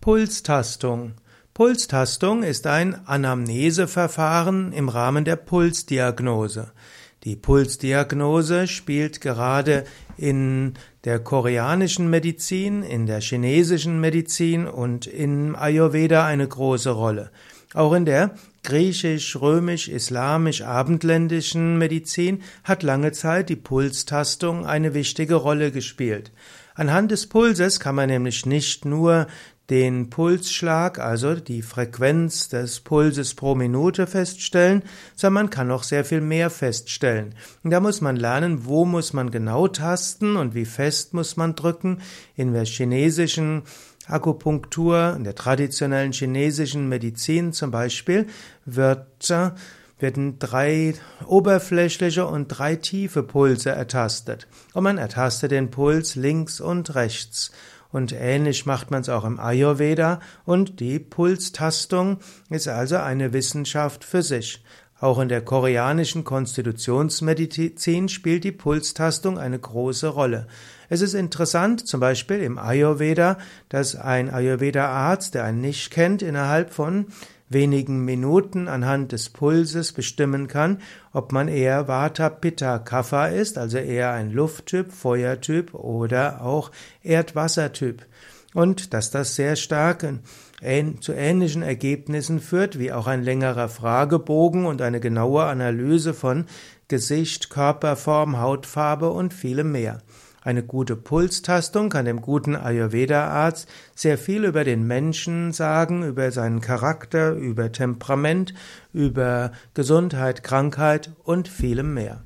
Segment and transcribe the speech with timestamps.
[0.00, 1.14] Pulstastung.
[1.54, 6.70] Pulstastung ist ein Anamneseverfahren im Rahmen der Pulsdiagnose.
[7.24, 9.82] Die Pulsdiagnose spielt gerade
[10.16, 17.32] in der koreanischen Medizin, in der chinesischen Medizin und in Ayurveda eine große Rolle.
[17.74, 25.34] Auch in der griechisch, römisch, islamisch, abendländischen Medizin hat lange Zeit die Pulstastung eine wichtige
[25.34, 26.32] Rolle gespielt.
[26.74, 29.26] Anhand des Pulses kann man nämlich nicht nur
[29.68, 34.82] den Pulsschlag, also die Frequenz des Pulses pro Minute feststellen,
[35.14, 37.34] sondern man kann auch sehr viel mehr feststellen.
[37.62, 41.54] Und da muss man lernen, wo muss man genau tasten und wie fest muss man
[41.54, 42.00] drücken.
[42.34, 43.62] In der chinesischen
[44.08, 48.26] Akupunktur, in der traditionellen chinesischen Medizin zum Beispiel,
[48.64, 49.30] wird
[50.00, 50.94] werden drei
[51.26, 54.46] oberflächliche und drei tiefe Pulse ertastet.
[54.72, 57.50] Und man ertastet den Puls links und rechts.
[57.90, 62.18] Und ähnlich macht man es auch im Ayurveda und die Pulstastung
[62.50, 64.62] ist also eine Wissenschaft für sich.
[65.00, 70.48] Auch in der koreanischen Konstitutionsmedizin spielt die Pulstastung eine große Rolle.
[70.88, 76.72] Es ist interessant, zum Beispiel im Ayurveda, dass ein Ayurveda-Arzt, der einen nicht kennt, innerhalb
[76.72, 77.06] von
[77.48, 80.80] wenigen Minuten anhand des Pulses bestimmen kann,
[81.12, 88.04] ob man eher Vata Pitta Kapha ist, also eher ein Lufttyp, Feuertyp oder auch Erdwassertyp.
[88.54, 90.06] Und dass das sehr stark
[91.00, 96.46] zu ähnlichen Ergebnissen führt, wie auch ein längerer Fragebogen und eine genaue Analyse von
[96.88, 99.98] Gesicht, Körperform, Hautfarbe und vielem mehr.
[100.42, 106.62] Eine gute Pulstastung kann dem guten Ayurveda-Arzt sehr viel über den Menschen sagen, über seinen
[106.62, 108.54] Charakter, über Temperament,
[108.94, 112.24] über Gesundheit, Krankheit und vielem mehr.